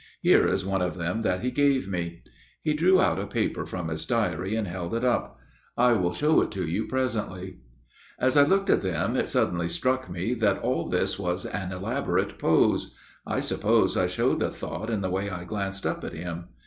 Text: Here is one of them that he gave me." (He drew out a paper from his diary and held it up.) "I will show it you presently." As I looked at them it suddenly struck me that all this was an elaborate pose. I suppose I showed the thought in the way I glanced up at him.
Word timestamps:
Here 0.21 0.47
is 0.47 0.65
one 0.65 0.81
of 0.81 0.97
them 0.97 1.21
that 1.21 1.41
he 1.41 1.51
gave 1.51 1.87
me." 1.87 2.23
(He 2.63 2.73
drew 2.73 2.99
out 2.99 3.19
a 3.19 3.27
paper 3.27 3.67
from 3.67 3.87
his 3.89 4.03
diary 4.03 4.55
and 4.55 4.67
held 4.67 4.95
it 4.95 5.03
up.) 5.03 5.37
"I 5.77 5.91
will 5.93 6.11
show 6.11 6.41
it 6.41 6.55
you 6.55 6.87
presently." 6.87 7.59
As 8.19 8.35
I 8.35 8.41
looked 8.41 8.71
at 8.71 8.81
them 8.81 9.15
it 9.15 9.29
suddenly 9.29 9.67
struck 9.69 10.09
me 10.09 10.33
that 10.33 10.57
all 10.57 10.87
this 10.89 11.19
was 11.19 11.45
an 11.45 11.71
elaborate 11.71 12.39
pose. 12.39 12.95
I 13.27 13.41
suppose 13.41 13.95
I 13.95 14.07
showed 14.07 14.39
the 14.39 14.49
thought 14.49 14.89
in 14.89 15.01
the 15.01 15.11
way 15.11 15.29
I 15.29 15.43
glanced 15.43 15.85
up 15.85 16.03
at 16.03 16.13
him. 16.13 16.45